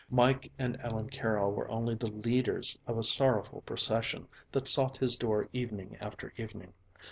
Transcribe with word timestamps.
Mike 0.09 0.51
and 0.57 0.77
Ellen 0.81 1.09
Carroll 1.11 1.51
were 1.51 1.69
only 1.69 1.93
the 1.93 2.09
leaders 2.09 2.75
of 2.87 2.97
a 2.97 3.03
sorrowful 3.03 3.61
procession 3.67 4.27
that 4.51 4.67
sought 4.67 4.97
his 4.97 5.15
door 5.15 5.47
evening 5.53 5.95
after 6.01 6.33
evening. 6.37 6.73